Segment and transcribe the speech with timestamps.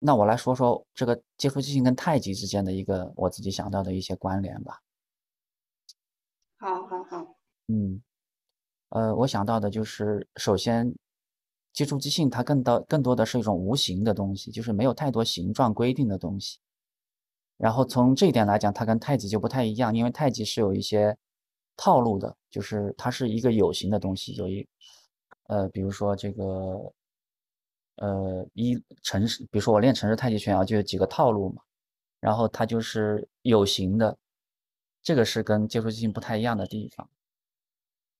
[0.00, 4.80] 那我来说说这个接触即兴跟太极之间的一个我自己想到的一些关联吧。
[6.56, 7.36] 好，好，好。
[7.66, 8.00] 嗯，
[8.90, 10.94] 呃，我想到的就是，首先，
[11.72, 16.58] 接触即兴它更多更多的是一种无形的东西，就是没有太多形状规定的东西。
[17.56, 21.16] 然后从这一点来讲，它跟太极就不太一样，因为太极是有一些
[21.76, 24.64] 套路的，就是它是一个有形的东西，有一，
[25.48, 26.92] 呃，比如说这个。
[28.00, 31.62] 呃，一城市，比如说我练城市太极拳啊，就有几个套路嘛，
[32.20, 34.16] 然后它就是有形的，
[35.02, 37.08] 这个是跟接触即兴不太一样的地方。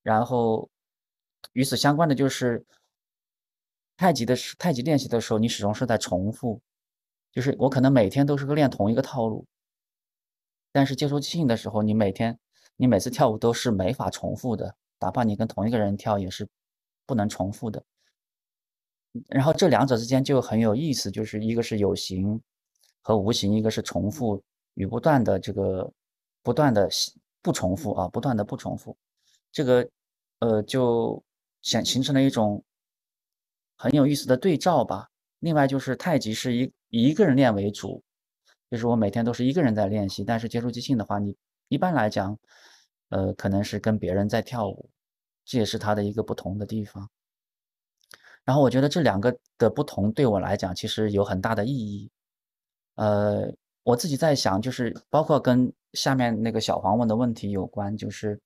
[0.02, 0.68] 然后
[1.52, 2.64] 与此相关的就是
[3.96, 6.60] 太极的太极练习的时候，你始终是在重复，
[7.30, 9.46] 就是我可能每天都是练同一个套路，
[10.72, 12.38] 但是接触即兴的时候，你每天
[12.76, 16.48] 你每次跳舞都是没法重复的，哪怕你跟同一个人跳也是
[17.06, 17.84] 不能重复的。
[19.28, 22.40] 然后这两者之间就很有意思，就是一个是有形
[23.00, 24.42] 和无形，一个是重复
[24.74, 25.90] 与不断的这个
[26.42, 26.88] 不断的
[27.42, 28.96] 不重复啊，不断的不重复，
[29.50, 29.88] 这个
[30.40, 31.22] 呃就
[31.62, 32.62] 想形成了一种
[33.76, 35.08] 很有意思的对照吧。
[35.40, 38.02] 另外就是太极是以一个人练为主，
[38.70, 41.36] 就是我每天都是一个人在练习，但是接触即兴的话，你
[41.68, 42.38] 一般来讲，
[43.08, 44.90] 呃可能是跟别人在跳舞，
[45.44, 47.08] 这也是它的一个不同的地方。
[48.48, 52.10] 然后我觉得这两个的不同对我来讲其实有很大的意义。
[52.94, 58.40] 呃，我自己在想，就是包括跟下面那个小黄问的问题有关，就是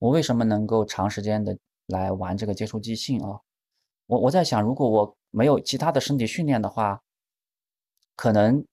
[0.00, 3.38] 我为什么能够长时间的来玩这个接触即兴啊？
[4.08, 7.00] 我我在想，如果我没有其他的身体训练的话，
[8.16, 8.66] 可能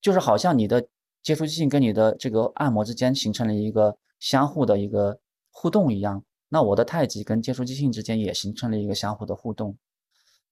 [0.00, 0.88] 就是好像你的
[1.22, 5.20] 接触即兴跟你的这个按摩之间形成了一个相互的一个
[5.52, 9.76] 互动一样，那我的太极跟接触即兴之间也形成了一个相互的互动。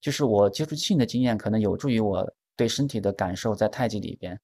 [0.04, 4.38] 就是我接触性的经验，可能有助于我对身体的感受在太极里边，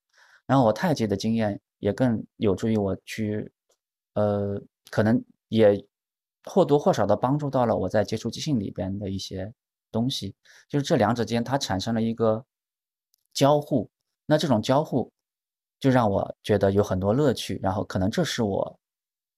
[0.46, 3.52] 然后我太极的经验也更有助于我去，
[4.14, 4.58] 呃，
[4.90, 5.84] 可能也
[6.44, 9.52] 或多或少的帮助到了我在接触即兴里边的一些
[9.92, 10.34] 东西。
[10.66, 12.42] 就是这两者间它产生了一个
[13.34, 13.90] 交互，
[14.24, 15.12] 那这种交互
[15.78, 18.80] 就让我觉得有很多乐趣，然后可能这是我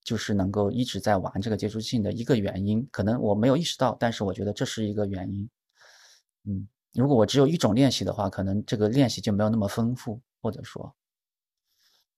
[0.05, 2.89] 就是能够一直在玩这个接触性的一个原因。
[2.93, 5.51] 可能我没有意识到，但是我觉得这是一个原因。
[6.45, 10.95] 嗯，如果我只有一种练习的话，可能这个练习就没有那么丰富，或者说，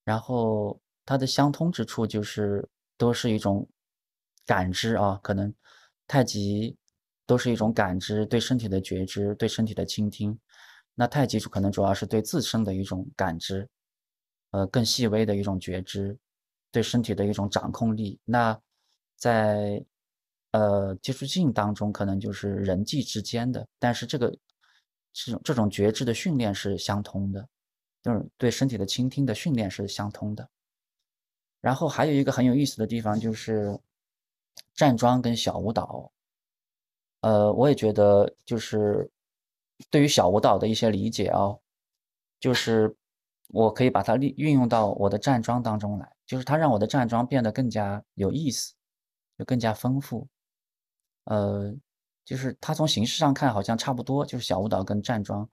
[0.05, 3.69] 然后它的相通之处就是都是一种
[4.47, 5.53] 感知啊，可能
[6.07, 6.77] 太极
[7.27, 10.39] 都是一种感知，对身体的觉知，对身体的倾听。
[10.95, 13.69] 那太极可能主要是对自身的一种感知，
[14.53, 16.17] 呃，更细微的一种觉知，
[16.71, 18.21] 对身体的一种掌控力。
[18.25, 18.59] 那
[19.17, 19.85] 在
[20.55, 24.33] 呃，接触性当中可能就是人际之间的，但是这个
[25.13, 27.49] 这种这种觉知的训练是相通的，
[28.01, 30.49] 就是对身体的倾听的训练是相通的。
[31.61, 33.77] 然后还有一个很有意思的地方就是
[34.75, 36.13] 站桩跟小舞蹈，
[37.23, 39.11] 呃，我也觉得就是
[39.91, 41.53] 对于小舞蹈的一些理解啊，
[42.39, 42.95] 就是
[43.49, 48.73] 我可以把它利运用到我的站桩当中来，就是它让我的站桩变得更加有意思，
[49.37, 50.29] 就更加丰富。
[51.25, 51.75] 呃，
[52.25, 55.49] 就是它从形式上看好像差不多，就是小舞蹈跟站桩，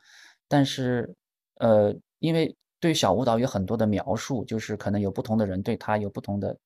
[0.47, 1.13] 但是，
[1.55, 6.57] 呃，因为对小舞蹈有很多的描述，就是可能有不同的人对它有不同的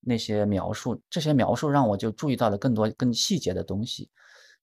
[0.00, 4.10] 那些描述，这些描述让我就注意到了更多更细节的东西，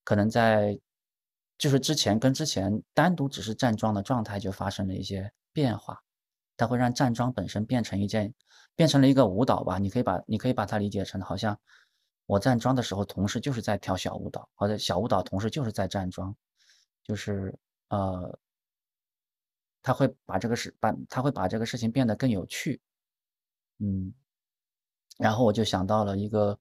[0.04, 0.78] 可能在
[1.58, 5.98] 就是之前跟之前单独只是站桩的状态就发生了一些变化，
[6.56, 8.32] 它会让站桩本身变成一件
[8.76, 11.58] 变成了一个舞蹈吧，你可以把你可以把它理解成好像。
[12.30, 16.32] 我站桩的时候，同时就是在跳小舞蹈，或者小舞蹈同时就是在站桩，
[17.02, 17.52] 就是
[17.88, 18.38] 呃，
[19.82, 22.80] 他会把这个事把他会把这个事情变得更有趣，
[23.78, 24.14] 嗯，
[25.18, 26.56] 然后我就想到了一个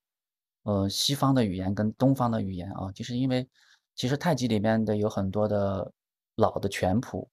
[0.64, 3.48] 呃西方的语言跟东方的语言啊，就是因为
[3.94, 5.94] 其实太极里面的有很多的
[6.34, 7.30] 老的拳谱，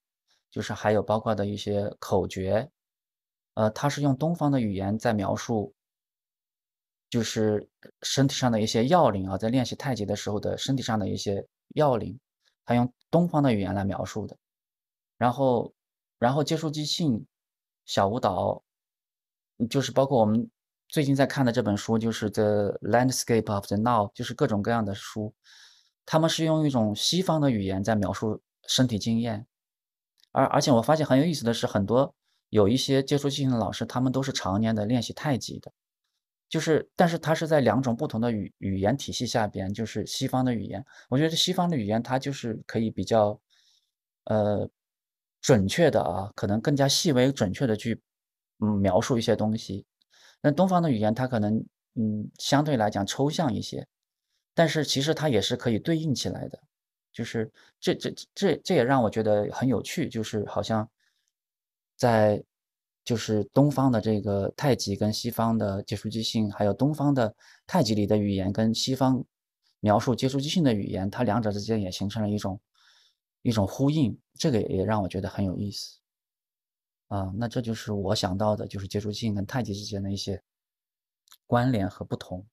[0.51, 2.69] 就是还有包括的一些口诀，
[3.55, 5.73] 呃，它是用东方的语言在描述。
[7.09, 7.69] 就是
[8.01, 12.19] 身体上的一些要领啊，在练习太极的时候的身体上的一些要领，
[12.65, 14.37] 他用东方的语言来描述的。
[15.17, 15.73] 然后，
[16.19, 17.25] 然后接触即兴
[17.85, 18.61] 小舞蹈，
[19.69, 20.49] 就是包括我们
[20.87, 25.33] 最近在看的这本书，就是《The Landscape of the Now》，就是各种各样的书，
[26.05, 29.47] 他们是用一种西方的语言在描述身体经验。
[30.33, 32.13] 而而且我发现很有意思的是，很多
[32.49, 35.71] 有一些接触即兴的老师，他们都是常年的练习太极的。
[36.49, 40.85] 就是，但是它是在两种不同的语语言体系下边，就是西方的语言。
[41.09, 43.37] 我觉得西方的语言它就是可以比较，
[44.25, 44.69] 呃，
[45.41, 48.01] 准确的啊，可能更加细微准确的去
[48.59, 49.85] 嗯描述一些东西。
[50.41, 51.57] 那东方的语言它可能
[51.95, 53.85] 嗯相对来讲抽象一些，
[54.53, 56.57] 但是其实它也是可以对应起来的。
[57.11, 60.87] 就是这这这这也让我觉得很有趣，就是好像
[61.95, 62.41] 在
[63.07, 67.33] 就是东方的这个太极跟西方的接触即兴，还有东方的
[67.65, 69.23] 太极里的语言跟西方
[69.79, 72.59] 描述接触即兴的语言，它两者之间也形成了一种
[73.43, 75.99] 一种呼应，这个也让我觉得很有意思。
[77.07, 80.43] 啊，那这就是我想到的，就是接触即兴跟太极之间的一些
[81.45, 82.45] 关联和不同。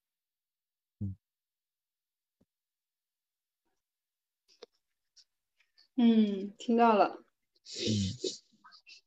[5.96, 7.24] 嗯，听到了。
[7.64, 8.43] 嗯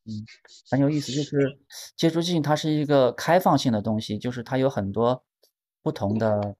[0.07, 0.25] 嗯，
[0.71, 1.59] 很有意思，就是
[1.95, 5.23] 接触性它是一个开放性的东西，就是它有很多
[5.83, 6.55] 不同的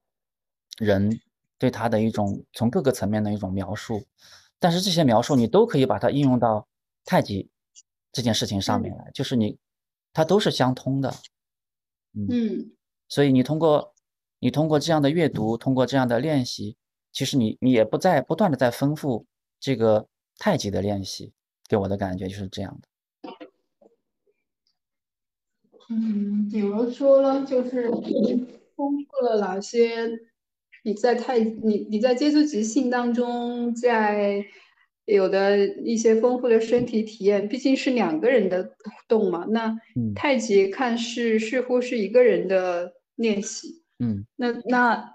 [0.78, 1.20] 人
[1.58, 4.06] 对它的一种从各个层面的一种描述，
[4.60, 6.68] 但是这些描述你都可以把它应用到
[7.06, 7.50] 太极
[8.12, 9.58] 这件事情上面来，就是你
[10.14, 11.14] 它都是相通的。
[12.14, 12.72] 嗯，
[13.08, 13.94] 所以你通过
[14.40, 16.76] 你通过这样的阅读，通过这样的练习，
[17.12, 19.26] 其实你你也不在不断的在丰富
[19.60, 20.08] 这个。
[20.40, 21.34] 太极的练习
[21.68, 22.88] 给我的感觉就是这样的。
[25.90, 27.90] 嗯，比如说呢，就是
[28.76, 30.08] 丰富了哪些？
[30.84, 34.46] 你在太你你在接触即兴当中，在
[35.06, 38.76] 有的一些丰富的身体体验，毕竟是两个人的
[39.08, 39.46] 动嘛。
[39.50, 39.78] 那
[40.16, 43.84] 太极看似似乎是一个人的练习。
[44.00, 45.14] 嗯，那那。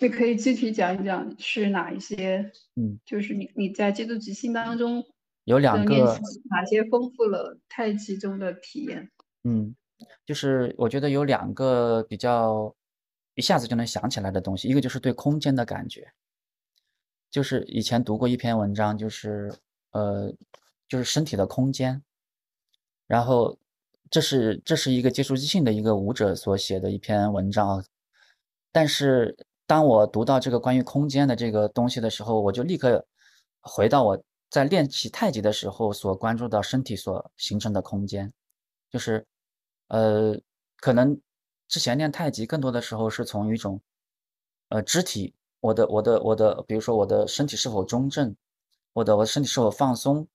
[0.00, 2.50] 你可以具体讲一讲是哪一些？
[2.76, 5.04] 嗯，就是你你在接触即兴当中
[5.44, 5.94] 有两个
[6.48, 9.10] 哪些丰富了太极中的体验？
[9.46, 9.74] 嗯，
[10.26, 12.74] 就是我觉得有两个比较
[13.34, 16.12] 一下子就能想起来的东西，一个就是对空间的感觉，
[17.30, 19.54] 就是以前读过一篇文章，就是
[19.92, 20.32] 呃，
[20.88, 22.02] 就是身体的空间，
[23.06, 23.56] 然后
[24.10, 27.84] 这是这是一个接触即兴的一个舞者所写的一篇文章，
[28.72, 29.36] 但是。
[29.68, 33.04] 当我读到这个关于空间的这个东西的时候，我就立刻
[33.60, 38.32] 回到我在练习太极的时候所关注到身体所形成的空间，
[38.88, 39.26] 就是，
[39.88, 40.38] 呃，
[40.76, 41.20] 可能
[41.68, 43.80] 之前练太极更多的时候是从一种，
[44.68, 48.34] 呃，肢体，我的我的我的，比如说我的身体是否中正，
[48.92, 50.26] 我的我的身体是否放松，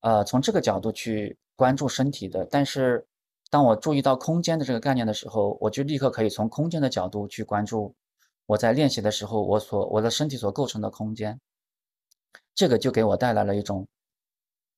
[0.00, 2.44] 呃，从这个角度去关注身体的。
[2.50, 3.06] 但是
[3.50, 7.94] 当我注意到空间的这个概念的时候，我就立刻可以从空间的角度去关注。
[8.46, 11.40] 我在练习的时候，我所我的身体所构成的空间，
[12.54, 13.86] 这个就给我带来了一种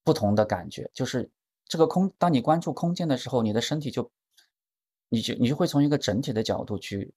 [0.04, 0.88] 不同的感觉。
[0.94, 1.28] 就是
[1.68, 4.10] 这个空，当你关注空间的时候，你的身体就，
[5.08, 7.12] 你就你就会从一个整体的角度去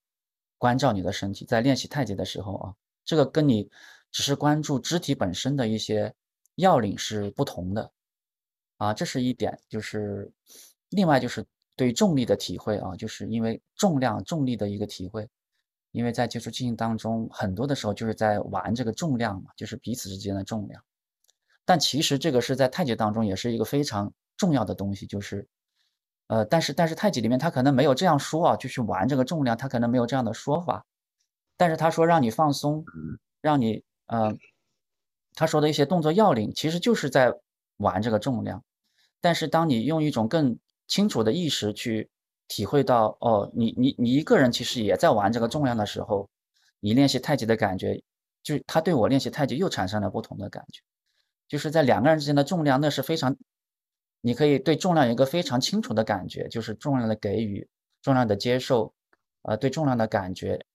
[0.57, 1.45] 关照你的身体。
[1.45, 2.75] 在练习太极的时候啊，
[3.05, 3.69] 这个跟你
[4.11, 6.13] 只是关注肢体本身的一些
[6.55, 7.91] 要领是不同的
[8.77, 9.59] 啊，这是一点。
[9.69, 10.31] 就是
[10.89, 15.29] 另外就是对重力的体会啊，就是因为重量重力的一个体会。
[15.91, 20.83] 因为在接触进行当中，很多的时候就是在玩这个重量嘛，就是彼此之间的重量。
[21.65, 25.47] 但其实这个是在太极当中也是一个非常重要的东西，就是，
[26.25, 30.83] 呃，但是但是太极里面他可能没有这样说啊，就去玩这个重量，他可能没有这样的说法。
[31.55, 32.83] 但是他说让你放松，
[33.39, 34.35] 让你，呃，
[35.35, 37.31] 他说的一些动作要领，其实就是在
[37.77, 38.63] 玩这个重量。
[39.21, 42.09] 但是当你用一种更清楚的意识去。
[42.51, 46.27] 体会到哦，你你你一个人其实也在玩这个重量的时候，
[46.79, 48.01] 你练习太极的感觉，
[48.41, 50.81] 就他对我练习太极又产生了不同的感觉，
[51.47, 53.35] 就是在两个人之间的重量，那是非常，
[54.21, 57.67] 你可以对重量有一个非常清楚的感觉，就是重量的给予、
[58.01, 58.93] 重量的接受，
[59.43, 60.65] 呃，对重量的感觉，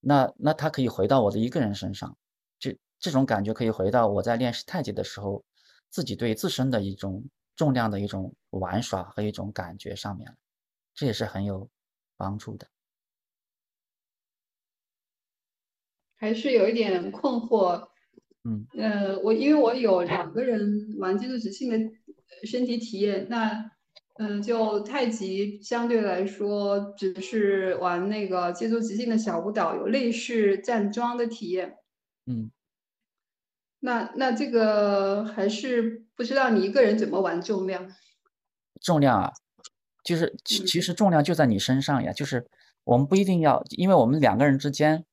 [0.00, 2.16] 那那它可以回到我的一个人身上，
[2.58, 5.44] 这这种感觉可以回到我在练习太极的时候，
[5.90, 7.24] 自己对自身的一种
[7.54, 10.36] 重量的一种玩耍和一种感觉上面。
[10.94, 11.68] 这也是很有
[12.16, 12.66] 帮助的。
[16.16, 17.88] 还是有一点困惑，
[18.44, 21.76] 嗯，呃，我因为我有两个人玩接触即兴的
[22.44, 23.70] 身体体验，那，
[24.18, 31.76] 嗯，就太极相对来说只是玩那个接触即兴的小舞蹈，有类似站桩的体验，
[32.26, 32.50] 嗯，
[33.80, 37.90] 那那这个还是不知道你一个人怎么玩重量，
[38.80, 39.32] 重量啊。
[40.04, 42.44] 就是其其实重量就在你身上呀，就是
[42.82, 45.04] 我们不一定要，因为我们两个人之间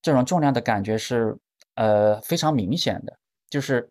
[0.00, 1.36] 这种重量的感觉是
[1.74, 3.18] 呃非常明显的，
[3.50, 3.86] 就是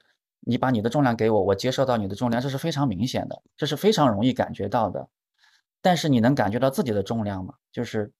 [0.47, 5.09] 你把你的重量给我，我接受到你的重量，这是非常明显的，这是非常容易感觉到的。
[5.81, 7.53] 但是你能感觉到自己的重量吗？
[7.71, 8.11] 就是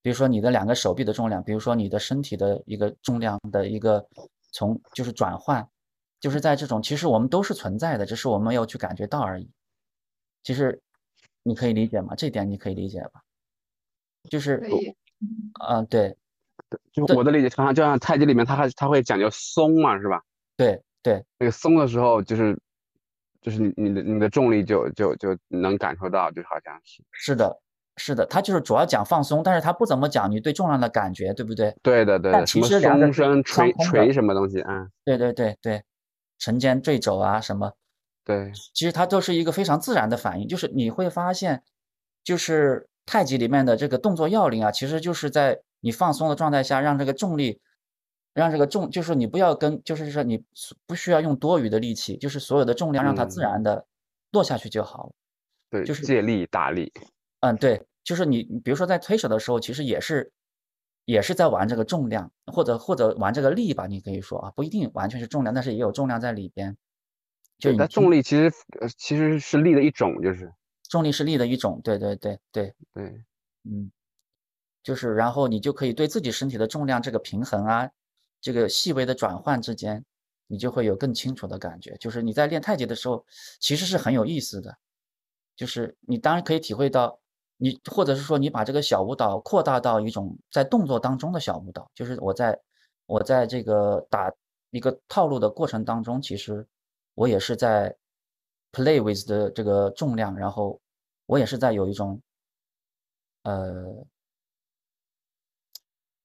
[0.00, 4.06] 比如说你的两个手臂的重量，比如说你的身体的一个重量的一个
[4.50, 5.68] 从就是转换，
[6.20, 9.50] 就是在这种其实我们都是存在的，只是我们没有去感觉到而已。
[10.42, 10.80] 其实
[11.42, 12.14] 你可以理解吗？
[12.16, 13.22] 这点你可以理解吧？
[14.30, 14.96] 就是可以，
[15.68, 16.16] 嗯、对
[16.92, 20.22] 就我的理解，好像就像太极里面，它还它会讲究松嘛，是吧？
[20.56, 21.24] 对对。
[21.38, 22.58] 那个松的时候，就是
[23.40, 27.04] 就是你你的你的重力就就就能感受到，就好像是。
[27.12, 27.60] 是的，
[27.96, 31.76] 是的，他就是主要讲放松，但是他不怎么讲你对重量的感觉，对不对？
[31.82, 35.84] 对的对的，什么实两个是松伸相通的垂垂什么东西，啊，对对对对，
[36.38, 37.74] 沉肩坠肘啊什么，
[38.24, 41.62] 对，其实它都是一个非常自然的反应，就是你会发现，
[42.24, 47.60] 就是太极里面的这个动作要领啊，其实就是在你放松的状态下，让这个重力，
[48.34, 50.44] 让这个重，就是你不要跟，就是说你
[50.86, 53.42] 不需要用多余的力气，就是所有的重量让它自嗯。
[53.42, 53.86] 然的
[54.32, 55.12] 落下去就好了。
[55.70, 56.92] 对，就是借力打力，
[57.40, 60.32] 嗯，对，就是你，比如说在推手的时候，其实也是，
[61.04, 66.76] 也是在玩这个重量，或者或者玩这个力吧，你可以说啊，不一定完全是重量，但是也有重量在里边。
[67.58, 70.52] 就你听重力其实呃其实是力的一种，就是。
[70.88, 73.24] 重力是力的一种，对对对对，对，
[73.64, 73.90] 嗯，
[74.82, 77.90] 就是然后你就可以对自己身体的重量这个平衡啊，
[78.44, 80.04] 这个细微的转换之间，
[80.48, 81.96] 你就会有更清楚的感觉。
[81.96, 83.24] 就是你在练太极的时候，
[83.58, 84.76] 其实是很有意思的，
[85.56, 87.18] 就是你当然可以体会到，
[87.56, 92.60] 你或者是说你把这个小舞蹈扩大到一种在动作当中的小舞蹈，就是我在
[93.06, 94.30] 我在这个打
[94.68, 96.66] 一个套路的过程当中，其实
[97.14, 97.96] 我也是在
[98.72, 100.78] play with 的这个重量，然后
[101.24, 102.20] 我也是在有一种
[103.44, 104.04] 呃，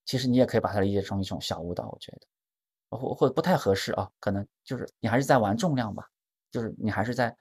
[0.10, 6.10] 其实你也可以把它理解成一种小舞蹈，我觉得，或或不太合适啊，可能就是你还是在玩重量吧，
[6.50, 7.38] 就是你还是在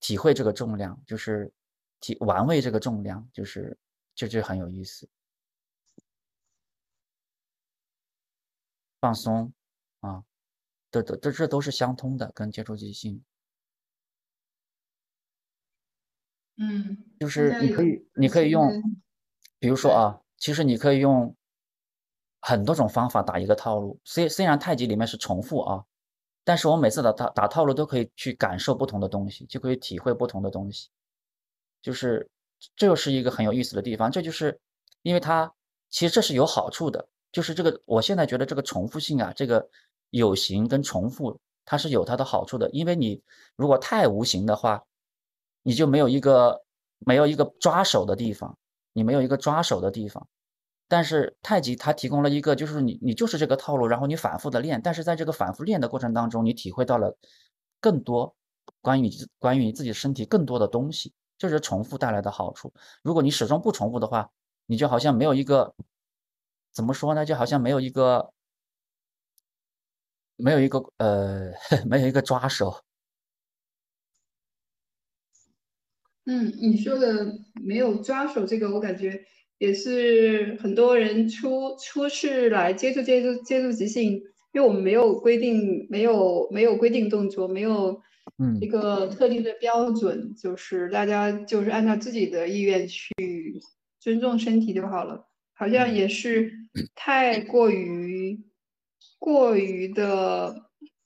[0.00, 1.52] 体会这个重量，就是
[2.00, 3.76] 体玩味这个重量，就是
[4.14, 5.06] 就就很有意思。
[8.98, 9.52] 放松
[10.00, 10.24] 啊，
[10.90, 13.22] 这这这这都是相通的，跟接触即兴。
[16.56, 18.72] 嗯，就是你可以，你可以用，
[19.58, 21.36] 比如说啊，其实你可以用
[22.46, 23.98] 很多种方法打一个套路。
[24.04, 25.82] 虽虽然太极里面是重复啊，
[26.44, 30.90] 但是我每次打打打套路都可以去感受不同的东西，就可以体会不同的东西。
[31.80, 32.28] 就是
[32.76, 34.60] 这又是一个很有意思的地方，这就是
[35.00, 35.50] 因为它
[35.88, 39.66] 其实这是有好处的，就是这个我现在觉得这个重复性啊，这个
[40.10, 43.22] 有形跟重复它是有它的好处的，因为你
[43.56, 44.84] 如果太无形的话，
[45.62, 46.62] 你就没有一个
[46.98, 48.58] 没有一个抓手的地方，
[48.92, 50.28] 你没有一个抓手的地方。
[50.94, 57.16] 但是太极它提供了一个，就是你你就是这个套路，然后你反复的练，但是在这个反复练的过程当中，你体会到了
[57.80, 58.36] 更多
[58.80, 59.10] 关于
[59.40, 62.72] 关于你自己身体更多的东西，就是重复带来的好处。
[63.02, 64.30] 如果你始终不重复的话，
[64.66, 65.74] 你就好像没有一个
[66.70, 67.24] 怎么说呢？
[67.26, 68.30] 就好像没有一个
[70.36, 71.50] 没有一个呃
[71.90, 72.84] 没有一个抓手。
[76.26, 79.20] 嗯，你说的没有抓手这个，我感觉
[79.64, 84.12] 也是很多人初初次来接触接触接触即兴，
[84.52, 87.98] 因为我们没有规定，没有没有规定动作，没有
[88.38, 88.60] 嗯。
[88.60, 93.10] 一个特定的标准，就是大家就是按照自己的意愿去
[94.00, 95.26] 尊重身体就好了。
[95.54, 95.94] 好像嗯。
[95.94, 96.52] 也是
[96.94, 98.38] 太过于
[99.18, 100.54] 过于的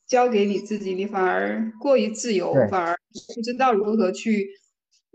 [0.08, 2.96] 交给你自己，你反而过于自由，反而
[3.36, 4.48] 不知道如何去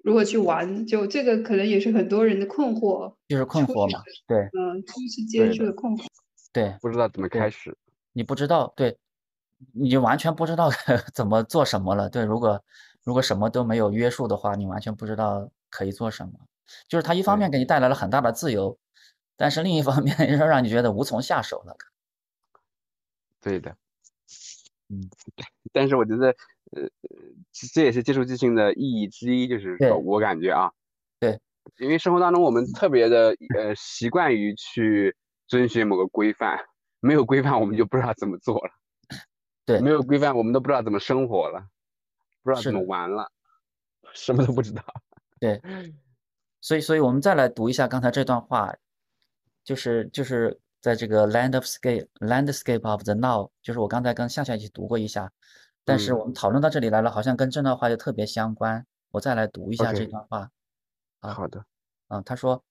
[0.03, 0.85] 如何去玩。
[0.85, 6.05] 就这个可能也是很多人的困惑，就是困惑嘛，对嗯，初次接触的困惑。
[6.51, 7.75] 对不知道怎么开始，
[8.11, 8.95] 你不知道，对，
[9.73, 10.69] 你就完全不知道
[11.15, 12.07] 怎么做什么了。
[12.07, 12.63] 对，如果
[13.03, 16.33] 如果什么都没有约束的话，你完全不知道可以做什么。
[16.87, 18.77] 就是它一方面给你带来了很大的自由，
[19.35, 21.75] 但是另一方面又让你觉得无从下手了。
[23.41, 23.75] 对的，
[24.89, 25.09] 嗯，
[25.73, 26.35] 但是我觉得，
[26.75, 26.89] 呃，
[27.51, 30.71] 这这也是接触即兴的意义之一，就是说我感觉啊，
[31.19, 31.39] 对，
[31.77, 35.15] 因为生活当中我们特别的呃习惯于去
[35.47, 36.59] 遵循某个规范，
[36.99, 38.71] 没有规范我们就不知道怎么做了，
[39.65, 41.67] 对没有规范我们都不知道怎么生活了，
[42.43, 43.31] 不知道怎么玩了，
[44.13, 44.83] 什么都不知道。
[45.39, 45.61] 对，
[46.61, 48.73] 所以所以我们再来读一下刚才这段话，
[49.63, 55.31] 就是就是在这个 land of scape landscape of the now，就是我刚才跟夏夏一起读过一下，
[55.85, 58.85] 但是嗯我们讨论到这里来了，好像跟这段话就特别相关。
[59.11, 60.49] 我再来读一下这段话。
[61.19, 61.65] 啊好的，
[62.07, 62.63] 啊，他说，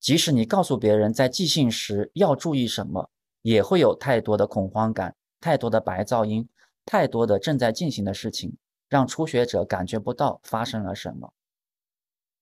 [0.00, 3.10] 即使你告诉别人在即兴时要注意什么，
[3.42, 6.48] 也会有太多的恐慌感，太多的白噪音，
[6.86, 8.56] 太多的正在进行的事情，
[8.88, 11.32] 让初学者感觉不到发生了什么。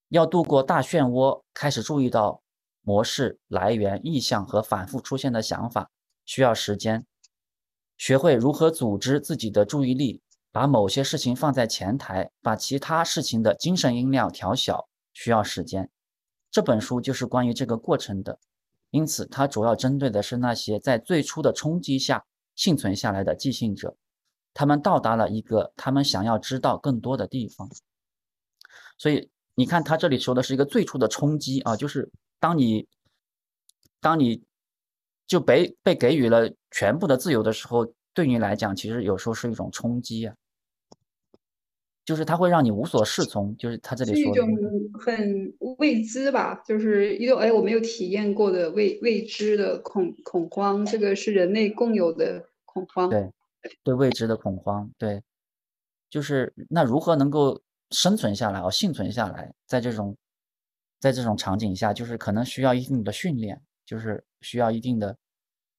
[0.09, 2.43] 要度过大漩涡，开始注意到
[2.83, 5.91] 模式、来源、意向和反复出现的想法，
[6.25, 7.07] 需要时间。
[8.03, 15.89] 学会如何组织自己的注意力，把某些事情放在前台，把其他事情的精神音量调小，需要时间。
[16.51, 18.41] 这本书就是关于这个过程的，
[18.91, 22.25] 因此它主要针对的是那些在最初的冲击下
[22.57, 23.95] 幸存下来的即兴者，
[24.53, 27.71] 他们到达了一个他们想要知道更多的地方。
[28.99, 32.89] 所以你看，他这里说的是一个最初的冲击啊，就是当你，
[34.01, 34.43] 当你
[35.33, 40.35] 就被被给予了全部的自由的时候，对你来讲，其实有时候是一种冲击啊，
[42.05, 44.55] 就是它会让你无所适从，就是他这里说是一种
[44.93, 53.09] 很未知吧，就是一种哎我没有体验过的未未知的恐恐慌，这个是人类共有的恐慌。
[53.09, 53.33] 对，
[53.83, 55.23] 对未知的恐慌，对，
[56.11, 57.63] 就是那如何能够。
[57.95, 60.17] 生存下来哦，幸存下来，在这种，
[60.99, 65.15] 在这种场景下，就是可能需要一定的训练，就是需要一定的，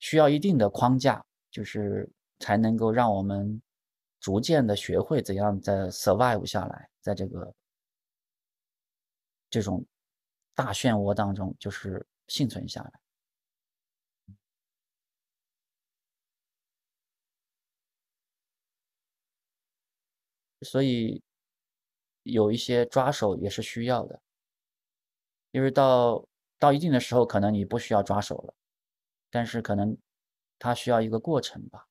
[0.04, 3.62] 需要一定的框架，就是才能够让我们
[4.20, 7.56] 逐渐的学会怎样在 survive 下来，在这个
[9.50, 9.86] 这种
[10.54, 12.92] 大漩涡当中，就是幸存下来。
[20.62, 21.24] 所以。
[22.26, 24.22] 有一些抓手也是需要的，
[25.52, 26.26] 因为到
[26.58, 28.54] 到一定的时候，可能你不需要抓手了，
[29.34, 29.98] 但是可能
[30.60, 31.88] 它需要一个过程吧。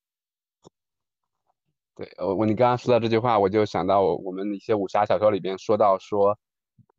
[1.95, 6.39] 对，我我你刚刚说到这句话，我就想到我们一些武侠小说里边说到说，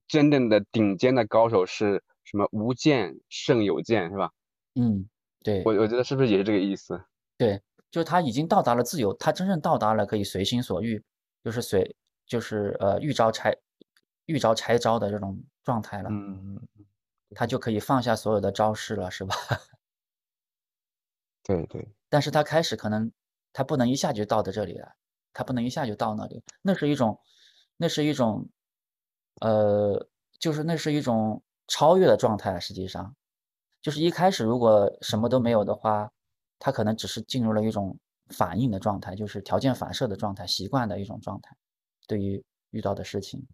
[0.07, 2.47] 真正的顶尖的高手是什么？
[2.51, 4.29] 无剑胜有剑，是吧？
[4.75, 5.09] 嗯，
[5.41, 5.63] 对。
[5.65, 7.01] 我我觉得是不是也是这个意思？
[7.37, 7.59] 对，
[7.89, 11.01] 就是他已经到达了自由，他真正到达了可以随心所欲，
[11.43, 11.95] 就是随。
[12.25, 13.53] 就是呃，遇招拆，
[14.27, 16.85] 遇招拆招的这种状态了，嗯嗯，
[17.35, 19.35] 他就可以放下所有的招式了，是吧？
[21.43, 21.87] 对对。
[22.09, 23.11] 但是他开始可能
[23.51, 24.93] 他不能一下就到的这里来，
[25.33, 27.19] 他不能一下就到那里，那是一种，
[27.77, 28.47] 那是一种，
[29.41, 30.07] 呃，
[30.39, 32.59] 就是那是一种超越的状态。
[32.59, 33.15] 实际上，
[33.81, 36.11] 就是一开始如果什么都没有的话，
[36.59, 37.97] 他可能只是进入了一种
[38.29, 41.55] 反应的状态，就是条件反射的状态，习惯的一种状态。
[42.07, 43.45] 对于遇到的事情，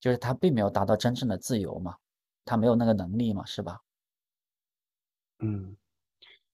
[0.00, 1.96] 就是他并没有达到真正的自由嘛，
[2.44, 3.80] 他没有那个能力嘛，是吧？
[5.40, 5.76] 嗯，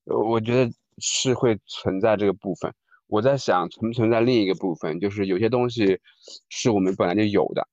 [0.05, 2.73] 我觉得是会存在这个部分。
[3.07, 6.01] 我在想存不存在另一个部分，就是有些东西
[6.49, 7.69] 是我们本来就有的，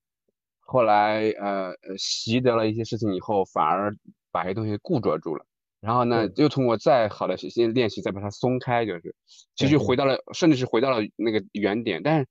[0.59, 3.95] 后来呃习得了一些事情以后，反而
[4.31, 5.45] 把一些东西固着住了，
[5.79, 9.15] 然后呢，又通过再好的新练习再把它松开，就是
[9.55, 12.27] 其实回到了，甚至是回到了那个原点，但是。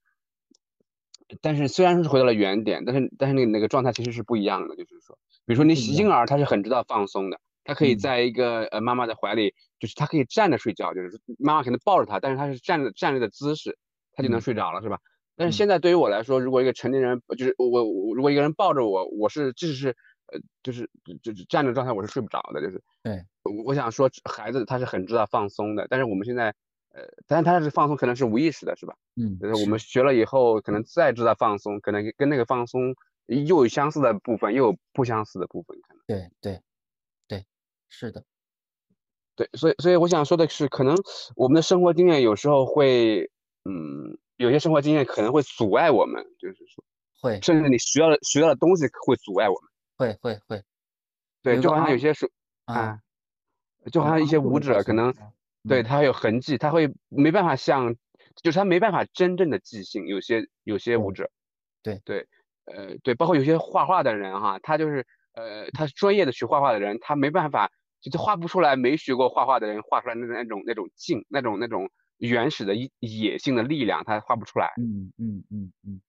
[1.41, 13.77] 但是虽然是回到了原点，但是但是那个那个状态其实是不一样的，就是说，比如说你婴儿他是很知道放松的，他可以在一个呃妈妈的怀里，就是他可以站着睡觉，就是妈妈可能抱着他，但是他是站着站着的姿势，
[14.13, 14.99] 他就能睡着了，是吧？
[15.35, 19.89] 但是现在对于我来说，如果一个成年人就是我我如果一个人抱着我，我是即使是
[20.27, 20.89] 呃就是
[21.23, 23.25] 就是站着状态，我是睡不着的，就是对，
[23.65, 26.55] 我想说孩子他是很知道放松的，但是我们现在。
[26.93, 28.97] 呃，但是他是放松，可能是无意识的，是吧？
[29.15, 36.03] 嗯，就是我们学了以后，可能再知道放松，可能跟那个放松又有相似的部分，又有不相似的部分，可能。
[36.09, 36.61] 对对
[37.29, 37.47] 对，
[37.89, 38.25] 是的，
[39.41, 40.95] 对，所以所以我想说的是，可能
[41.35, 43.31] 我们的生活经验有时候会，
[43.65, 46.85] 嗯，有些生活经验可能会阻碍我们，就是说，
[47.23, 50.63] 会，甚至你学到的学到的东西会阻碍我们，会会会，
[51.43, 52.31] 对，就好像有些是
[52.67, 52.99] 啊，
[53.91, 55.15] 就好像一些舞者可能。
[55.69, 57.95] 对他有痕迹，他会没办法像，
[58.43, 60.07] 就是他没办法真正的即兴。
[60.07, 61.31] 有些有些舞者，
[61.83, 62.27] 对对，
[62.65, 67.71] 呃对，包括有些画画的人哈，他就是呃他专业的学画画的人，他没办法，
[68.01, 74.71] 就画不出来没学过画画的人画出来那那种那种劲，那种那种原始的野野性的力量，他画不出来。
[74.79, 76.01] 嗯嗯嗯嗯，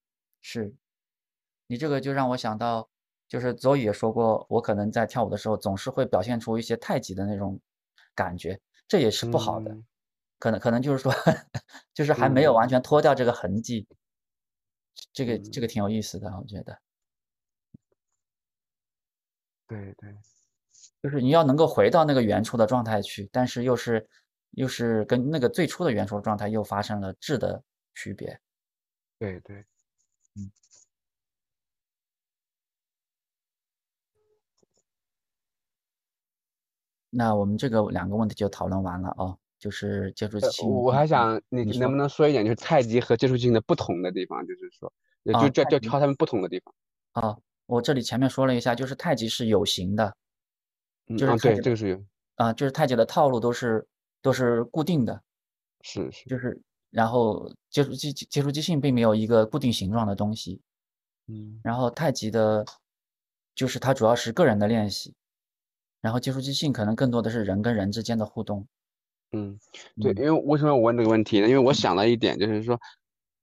[0.42, 0.74] 是，
[1.68, 2.90] 你这个就让我想到，
[3.28, 7.60] 就是左宇也说过，我可能在跳舞的时候总是会表现出一些太极的那种
[8.16, 8.60] 感觉。
[8.88, 9.76] 这也是不好的，
[10.40, 11.12] 可能可能就是说，
[11.94, 13.88] 就是还没有完全脱掉这个痕迹，
[15.14, 16.78] 这个这个挺有意思的，我觉得。
[19.68, 20.14] 对对，
[21.02, 24.08] 就是你要能够回到那个原初的状态去，但是又是
[24.52, 27.64] 又是跟那个最初的原初状态又发生了质的
[27.96, 28.40] 区别。
[29.18, 29.58] 对对，
[30.36, 30.52] 嗯。
[37.14, 40.70] 那我们这个两个问题就讨论完了哦，就是接触性。
[40.70, 44.94] 我还想你能不能说一点，就是太极和接触性的不同的地方，就是说，
[45.26, 46.74] 就就就挑他们不同的地方。
[47.12, 50.16] 啊，我这里前面说了一下，就是太极是有形的，
[51.18, 52.04] 就是对这个是有。
[52.36, 53.88] 啊，就是太极的套路都是
[54.22, 55.22] 都是固定的，
[55.82, 56.38] 是是，就。
[56.38, 56.62] 是
[56.92, 60.60] 然后接触机接触即兴并没有一个固定形状的东西，
[61.28, 61.58] 嗯。
[61.64, 62.66] 然后太极的，
[63.56, 65.14] 就是它主要是个人的练习，
[66.02, 68.68] 然后接触即兴可能更多的是人跟人之间的互动。
[69.32, 69.58] 嗯，
[70.02, 70.18] 对，嗯。
[70.18, 71.48] 因为为什么我问这个问题呢？
[71.48, 72.78] 因为我想了一点，就是说，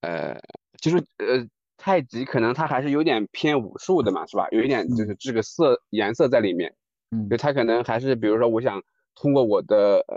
[0.02, 0.38] 呃，
[0.82, 4.46] 就是呃，太极可能它还是有点偏武术的嘛，是吧？
[4.50, 6.76] 有一点就是这个色颜色在里面，
[7.12, 8.82] 嗯就他可能还是比如说，我想
[9.14, 10.16] 通过我的，呃，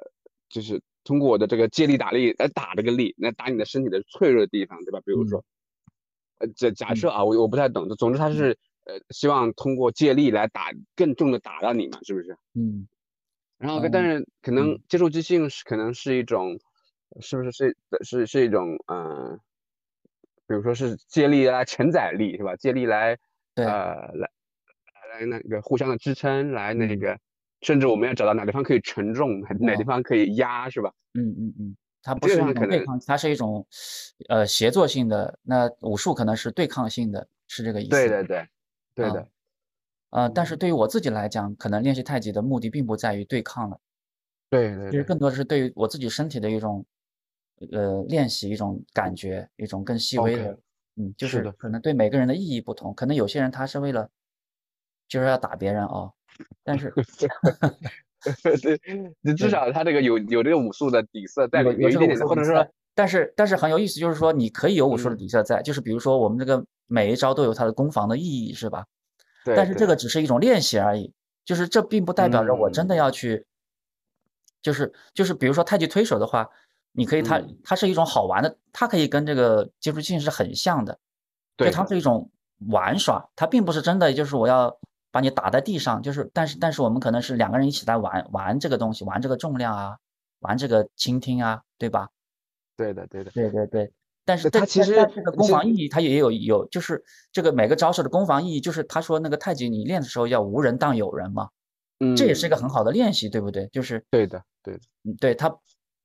[0.50, 5.00] 就是通过我的这个借力打力来打这个力，来打你的身体的脆弱的地方，对吧？
[5.06, 5.44] 比如嗯说，
[6.40, 12.38] 呃，假假设啊，我我不太懂，总之他是呃希望通过借力来打更重的打到你嘛，是不是？
[12.56, 12.88] 嗯
[13.58, 16.60] 然后嗯但是可能嗯接触即兴是可能是一种，
[17.22, 19.38] 是不是是是是一种呃，
[20.48, 22.56] 比如说是借力来承载力是吧？
[22.56, 23.18] 借力来
[23.56, 24.30] 对呃来
[25.12, 27.00] 来那个互相的支撑，来那嗯。
[27.00, 27.18] 个
[27.62, 30.92] 甚至我们要找到哪地方可以承重，哪哪地哦方可以压是吧？
[31.14, 33.66] 嗯嗯嗯，它不是一种对抗，它是一种
[34.30, 35.38] 呃协作性的。
[35.44, 37.90] 那武术可能是对抗性的，是这个意思。
[37.92, 38.48] 对对对
[38.96, 39.28] 对啊的，
[40.10, 40.58] 呃，但是嗯。
[40.58, 43.80] 对于我自己来讲，可能练习太极的目的并不在于对抗了，
[44.50, 46.84] 对对对其实更多的是对于我自己身体的一种
[47.72, 50.58] 呃练习，一种感觉，一种更细微的
[50.96, 54.10] 嗯，就是可能对每个人的意义不同，可能有些人他是为了
[55.12, 56.14] 就是要打别人哦，
[56.64, 56.94] 但是
[58.62, 58.80] 对，
[59.20, 65.18] 你至少他这个有有这个武术的底色在里面，有一点点，或者说但是但是很有意思，就是说你可以有武术的嗯。
[65.18, 68.86] 底色在，就是比如说我们这个每一招都有它的攻防的意义，是吧？
[69.44, 69.98] 对但是这个。
[69.98, 71.12] 只是一种练习而已，
[71.44, 72.98] 就是这并不代表着我真的嗯。
[72.98, 73.46] 要去，
[74.62, 76.50] 就是就是比如说太极推手的话，
[76.94, 77.58] 你可以它嗯。
[77.66, 80.94] 它是一种好玩的，它可以跟这个接触性是很像的，
[81.58, 82.32] 就对它是一种
[82.70, 84.78] 玩耍，它并不是真的就是我要
[85.12, 89.98] 把你打在地上，就是但是但是我们可能是两个人一起在玩玩这个东西，玩这个重量啊，
[90.40, 92.10] 玩这个倾听啊，对吧？
[92.78, 93.92] 对的对的，对对对，
[94.26, 101.50] 但是那它其实这个攻防意义它也有有，就是这个每个招式的攻防意义，就是他说那个太极你练的时候要无人当有人嘛，
[102.18, 103.68] 这也是一个很嗯好的练习，对不对？
[103.68, 105.56] 就是对的对的，嗯对它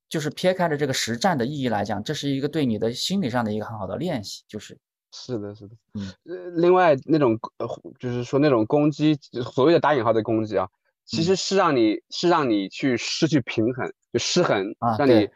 [0.09, 4.77] 就是撇开了这个实战的意义来讲，这是一个对你的心理上的一个很好的练习，就是
[5.25, 6.07] 是的是的，嗯。
[6.25, 7.67] 呃，另外那种呃，
[7.99, 9.15] 就是说那种攻击，
[9.53, 10.69] 所谓的打引号的攻击啊，
[11.05, 11.23] 其嗯。
[11.23, 15.29] 实是让你是让你去失去平衡，就失衡，让啊让你，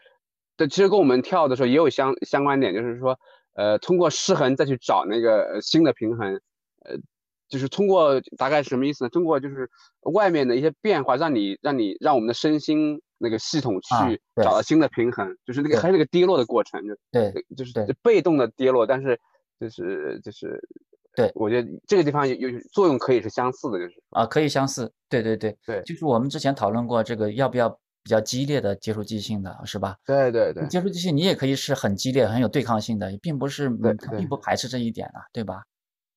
[0.56, 3.20] 对，其实跟我们跳的时候也有相相关点，就是说，
[3.54, 6.40] 呃，通过失衡再去找那个呃新的平衡，
[6.86, 6.98] 呃，
[7.50, 9.10] 就是通过大概什么意思呢？
[9.10, 9.70] 通过就是
[10.14, 19.20] 外面的一些变化，让你让你让我们的身心那个系统啊去找到新的平衡，就是那个还是那个跌落的过程，就对就是被动的跌落，但是
[19.62, 20.60] 就是就是，
[21.16, 21.32] 对。
[21.36, 25.84] 我觉得这个地方有有作用可以是相似的，就是啊可以相似，对对对对。
[25.84, 27.70] 就是我们之前讨论过这个要不要
[28.02, 29.96] 比较激烈的接触即兴的，是吧？
[30.04, 34.36] 对对对接触即兴你也可以是很激烈、很有对抗性的，并不是对嗯，它并不。
[34.36, 35.64] 排斥这一点啊，对吧？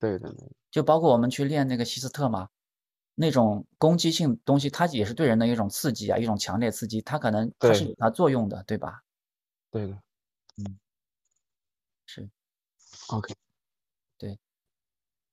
[0.00, 2.48] 对对对，就包括我们去练那个希斯特嘛，
[3.14, 9.02] 那种攻击性东西，它也是对人的一种刺激啊，一种强烈刺激，它可能它是有它作用的，对吧？
[9.70, 9.92] 对的。
[10.56, 10.78] 嗯，
[12.06, 12.28] 是，
[13.08, 13.34] ，OK，
[14.18, 14.38] 对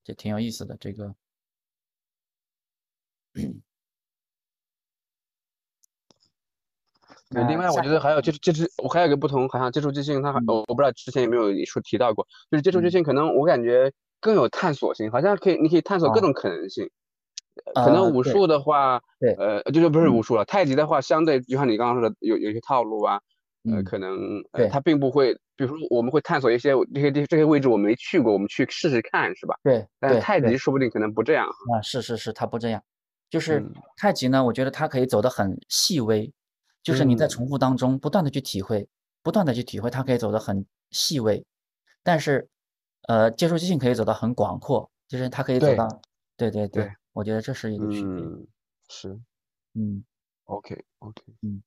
[0.04, 0.78] 这挺有意思的。
[0.80, 1.16] 这个，
[7.30, 10.46] 对，另外我觉得还有就是就是，我还有一个不同，好像接触即兴，它还嗯。
[10.48, 12.92] 我我不知道之前有没有说提到过，就是接触即嗯。
[12.92, 16.22] 兴可能我感觉更有探索性，好像可以你可以探索各啊。
[16.22, 16.90] 种可能性。
[17.66, 20.16] 呃可能武术的话，对呃，就是不是嗯。
[20.16, 23.20] 武术了，太极的话，相对就像你刚刚说的，有有些套路啊，
[23.70, 23.84] 呃，嗯。
[23.84, 24.18] 可能
[24.70, 29.56] 它并不会，比如说我们会探索一些这些这这些位置我没去过，我们去试试看，是吧？
[29.62, 29.78] 对？
[29.80, 31.46] 对但是太极说不定可能不这样。
[31.72, 32.84] 啊，是是是，它不这样，
[33.30, 33.72] 就是嗯。
[33.96, 36.34] 太极呢，我觉得它可以走得很细微，
[36.82, 37.30] 就是你在嗯。
[37.30, 38.88] 重复当中不断的去体会，
[39.22, 41.46] 不断的去体会，它可以走得很细微，
[42.02, 42.50] 但是，
[43.08, 46.02] 呃，接触即兴可以走到很广阔，就是它可以走对到，
[46.38, 48.48] 对对对，对我觉得这是一个区别，嗯，
[48.90, 49.20] 是。
[49.76, 50.04] 嗯。
[50.46, 51.62] OK OK，嗯